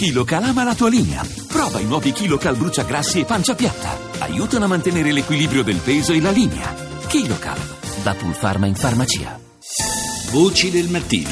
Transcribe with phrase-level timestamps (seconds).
[0.00, 1.20] KiloCal ama la tua linea.
[1.46, 4.24] Prova i nuovi KiloCal bruciagrassi e pancia piatta.
[4.24, 6.72] Aiutano a mantenere l'equilibrio del peso e la linea.
[7.06, 7.58] KiloCal,
[8.02, 9.38] da Pulpharma in farmacia.
[10.30, 11.28] Voci del mattino.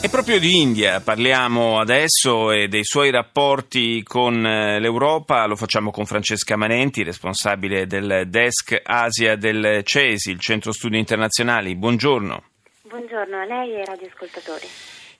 [0.00, 5.90] E proprio di India parliamo adesso e dei suoi rapporti con eh, l'Europa, lo facciamo
[5.90, 11.76] con Francesca Manenti, responsabile del desk Asia del CESI, il Centro Studi Internazionali.
[11.76, 12.44] Buongiorno.
[12.88, 14.66] Buongiorno a lei e ai radioascoltatori.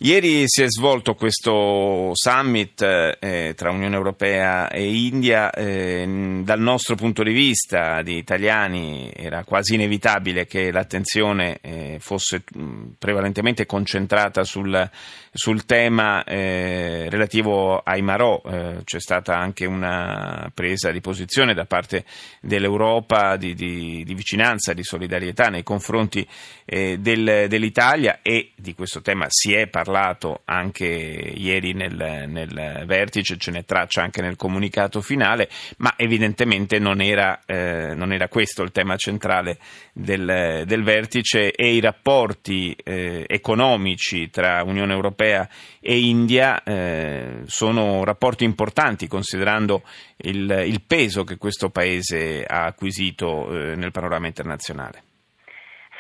[0.03, 2.81] Ieri si è svolto questo summit
[3.21, 5.51] eh, tra Unione Europea e India.
[5.51, 12.45] Eh, dal nostro punto di vista, di italiani, era quasi inevitabile che l'attenzione eh, fosse
[12.51, 14.89] mh, prevalentemente concentrata sul,
[15.35, 18.41] sul tema eh, relativo ai Marò.
[18.43, 22.07] Eh, c'è stata anche una presa di posizione da parte
[22.41, 26.27] dell'Europa di, di, di vicinanza, di solidarietà nei confronti
[26.65, 32.85] eh, del, dell'Italia e di questo tema si è parlato parlato anche ieri nel, nel,
[32.87, 38.29] vertice, ce n'è traccia anche nel comunicato finale, ma evidentemente non era, eh, non era
[38.29, 39.59] questo il tema centrale
[39.93, 45.49] del, del vertice e i rapporti eh, economici tra Unione Europea
[45.81, 49.83] e India eh, sono rapporti importanti considerando
[50.19, 55.10] il, il, peso che questo paese ha acquisito eh, nel panorama internazionale.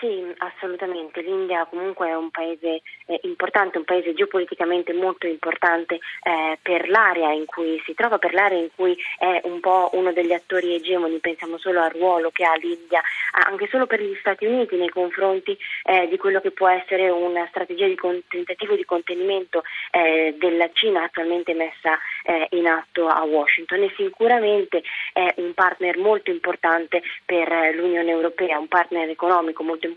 [0.00, 1.20] Sì, assolutamente.
[1.20, 7.32] L'India comunque è un paese eh, importante, un paese geopoliticamente molto importante eh, per l'area
[7.32, 11.18] in cui si trova, per l'area in cui è un po' uno degli attori egemoni,
[11.18, 13.02] pensiamo solo al ruolo che ha l'India,
[13.46, 17.46] anche solo per gli Stati Uniti nei confronti eh, di quello che può essere una
[17.50, 23.22] strategia di con- tentativo di contenimento eh, della Cina attualmente messa eh, in atto a
[23.24, 29.62] Washington e sicuramente è un partner molto importante per eh, l'Unione Europea, un partner economico
[29.62, 29.88] molto importante,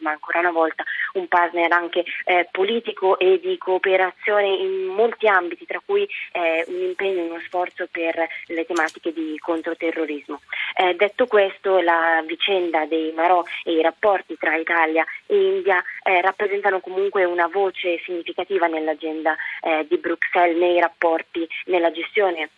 [0.00, 5.66] ma ancora una volta un partner anche eh, politico e di cooperazione in molti ambiti,
[5.66, 10.40] tra cui eh, un impegno e uno sforzo per le tematiche di controterrorismo.
[10.76, 16.20] Eh, detto questo, la vicenda dei Marò e i rapporti tra Italia e India eh,
[16.20, 22.50] rappresentano comunque una voce significativa nell'agenda eh, di Bruxelles nei rapporti, nella gestione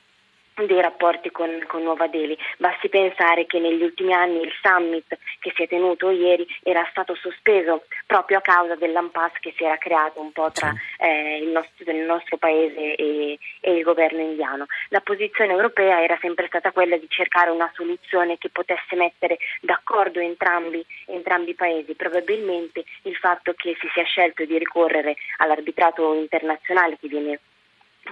[0.63, 2.39] dei rapporti con, con, Nuova Delhi.
[2.59, 7.15] Basti pensare che negli ultimi anni il summit che si è tenuto ieri era stato
[7.17, 11.91] sospeso proprio a causa dell'impasse che si era creato un po' tra eh, il, nostro,
[11.91, 14.67] il, nostro, paese e, e, il governo indiano.
[14.91, 20.21] La posizione europea era sempre stata quella di cercare una soluzione che potesse mettere d'accordo
[20.21, 21.95] entrambi, entrambi i paesi.
[21.95, 27.41] Probabilmente il fatto che si sia scelto di ricorrere all'arbitrato internazionale che viene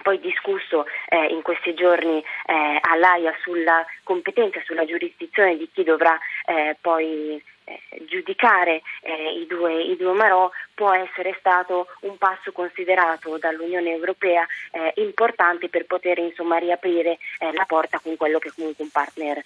[0.03, 6.19] poi discusso eh, in questi giorni eh, all'AIA sulla competenza, sulla giurisdizione di chi dovrà
[6.47, 12.53] eh, poi eh, giudicare eh, i, due, i due Marò può essere stato un passo
[12.53, 17.19] considerato dall'Unione Europea eh, importante per poter insomma, riaprire
[17.53, 19.43] la porta con quello che è comunque un partner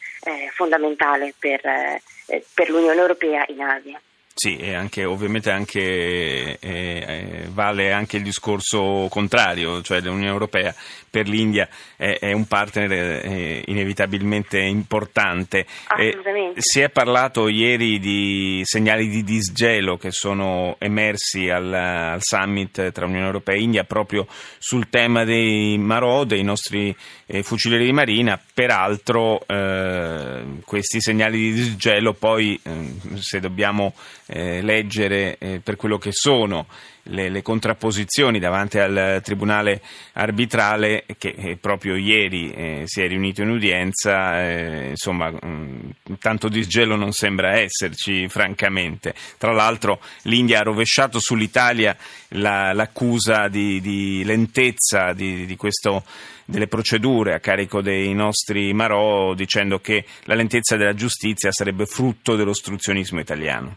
[0.54, 4.00] fondamentale per, per l'Unione Europea in Asia.
[4.38, 10.74] Sì, e anche, ovviamente anche, eh, eh, vale anche il discorso contrario, cioè l'Unione Europea
[11.08, 11.66] per l'India
[11.96, 15.64] è, è un partner eh, inevitabilmente importante.
[15.86, 16.60] Assolutamente.
[16.60, 23.06] si è parlato ieri di segnali di disgelo che sono emersi al, al summit tra
[23.06, 24.26] Unione Europea e India proprio
[24.58, 31.52] sul tema dei Marò, dei nostri eh, fucilieri di marina, peraltro eh, questi segnali di
[31.52, 32.58] disgelo poi,
[33.18, 33.92] se dobbiamo
[34.28, 36.66] eh, leggere eh, per quello che sono
[37.08, 39.82] le, le, contrapposizioni davanti al tribunale
[40.14, 46.14] arbitrale che eh, proprio ieri eh, si è riunito in udienza, eh, insomma mh, mm,
[46.18, 49.14] tanto disgelo non sembra esserci francamente.
[49.36, 51.94] Tra l'altro l'India ha rovesciato sull'Italia
[52.28, 56.02] la, l'accusa di, di lentezza di, di questo
[56.46, 62.36] delle procedure a carico dei nostri Marò dicendo che la lentezza della giustizia sarebbe frutto
[62.36, 63.76] dell'ostruzionismo italiano.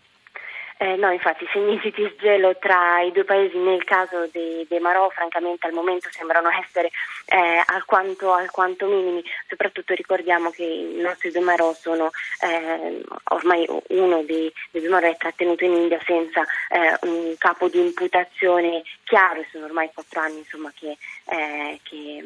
[0.82, 4.80] Eh, no, infatti i segni di disgelo tra i due paesi nel caso dei, dei
[4.80, 6.90] Marò francamente al momento sembrano essere
[7.26, 14.24] eh, alquanto, alquanto, minimi, soprattutto ricordiamo che i nostri due Marò sono eh, ormai uno
[14.24, 19.44] dei, dei, due Marò è trattenuto in India senza eh, un capo di imputazione chiaro,
[19.52, 20.96] sono ormai quattro anni insomma, che,
[21.26, 22.24] eh, che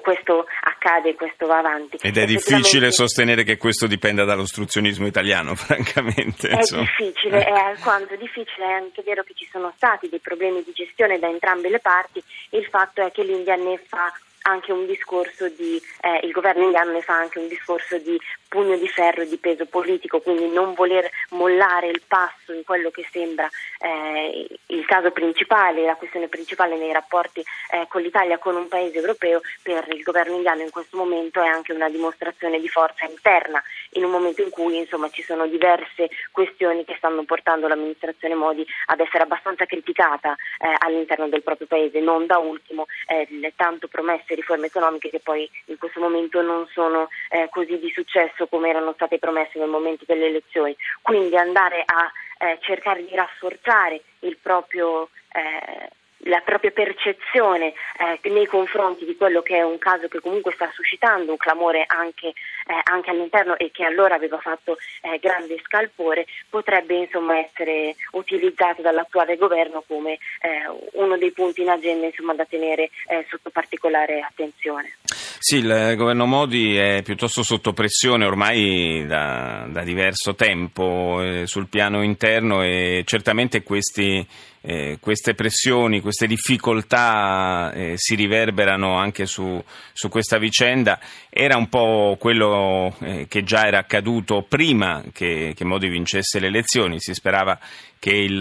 [0.00, 1.98] questo accade, questo va avanti.
[2.00, 6.48] Ed è difficile sostenere che questo dipenda dall'ostruzionismo italiano, francamente.
[6.48, 6.82] È insomma.
[6.82, 11.18] difficile, è alquanto difficile, è anche vero che ci sono stati dei problemi di gestione
[11.18, 14.12] da entrambe le parti, il fatto è che l'India ne fa
[14.46, 18.76] anche un discorso di, eh, il governo indiano ne fa anche un discorso di pugno
[18.76, 23.06] di ferro e di peso politico, quindi non voler mollare il passo in quello che
[23.10, 23.48] sembra
[23.80, 28.98] eh, il caso principale, la questione principale nei rapporti eh, con l'Italia, con un paese
[28.98, 33.62] europeo, per il governo indiano in questo momento è anche una dimostrazione di forza interna,
[33.90, 38.64] in un momento in cui insomma, ci sono diverse questioni che stanno portando l'amministrazione Modi
[38.86, 43.88] ad essere abbastanza criticata eh, all'interno del proprio paese, non da ultimo eh, le tanto
[43.88, 48.68] promesse riforme economiche che poi in questo momento non sono eh, così di successo come
[48.68, 50.76] erano state promesse nel momento delle elezioni.
[51.02, 55.90] Quindi andare a eh, cercare di rafforzare il proprio eh,
[56.26, 60.70] la propria percezione eh, nei confronti di quello che è un caso che comunque sta
[60.72, 66.26] suscitando un clamore anche, eh, anche all'interno e che allora aveva fatto eh, grande scalpore,
[66.48, 72.44] potrebbe insomma essere utilizzato dall'attuale governo come eh, uno dei punti in agenda insomma, da
[72.44, 74.96] tenere eh, sotto particolare attenzione.
[75.38, 81.68] Sì, il governo Modi è piuttosto sotto pressione ormai da, da diverso tempo eh, sul
[81.68, 84.26] piano interno e certamente questi
[84.68, 90.98] eh, queste pressioni, queste difficoltà eh, si riverberano anche su, su, questa vicenda.
[91.30, 96.48] Era un po' quello eh, che già era accaduto prima che, che Modi vincesse le
[96.48, 96.98] elezioni.
[96.98, 97.56] Si sperava
[97.98, 98.40] che il,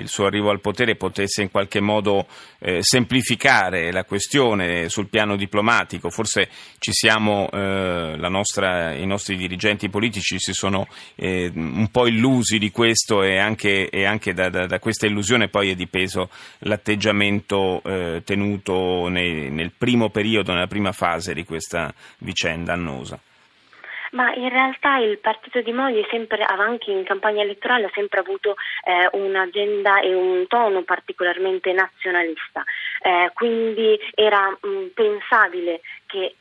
[0.00, 2.26] il, suo arrivo al potere potesse in qualche modo
[2.58, 6.10] eh, semplificare la questione sul piano diplomatico.
[6.10, 6.48] Forse
[6.78, 12.70] ci siamo, eh, nostra, i nostri dirigenti politici si sono eh, un po' illusi di
[12.70, 16.30] questo e anche, e anche da, da, da, questa illusione poi è dipeso
[16.60, 23.20] l'atteggiamento eh, tenuto nei, nel primo periodo, nella prima fase di questa vicenda annosa.
[24.12, 28.56] Ma in realtà il partito di Modi sempre, anche in campagna elettorale ha sempre avuto
[28.84, 32.64] eh, un'agenda e un tono particolarmente nazionalista,
[33.02, 36.34] eh, quindi era mh, pensabile che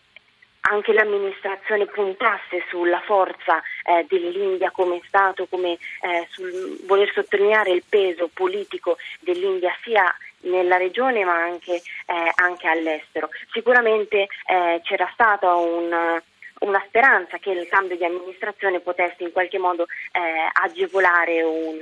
[0.69, 7.83] anche l'amministrazione puntasse sulla forza eh, dell'India come Stato, come eh, sul voler sottolineare il
[7.87, 13.29] peso politico dell'India sia nella regione ma anche, eh, anche all'estero.
[13.51, 16.21] Sicuramente eh, c'era stata un
[16.59, 21.79] una speranza che il cambio di amministrazione potesse in qualche modo eh, agevolare un,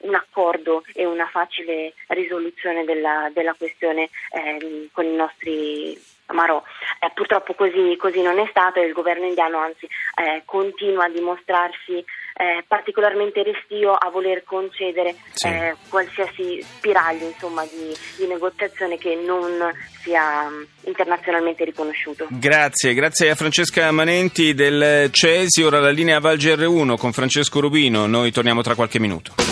[0.00, 6.62] un, accordo e una facile risoluzione della, della questione eh, con i nostri Marò.
[7.00, 9.86] Eh, purtroppo così, così, non è stato e il governo indiano anzi
[10.16, 12.04] eh, continua a dimostrarsi
[12.36, 15.46] eh, particolarmente restio a voler concedere sì.
[15.46, 19.72] Eh, qualsiasi spiraglio insomma, di, di, negoziazione che non
[20.02, 22.26] sia um, internazionalmente riconosciuto.
[22.28, 28.06] Grazie, grazie a Francesca Manenti del CESI, ora la linea Val GR1 con Francesco Rubino,
[28.06, 29.45] noi torniamo tra qualche minuto.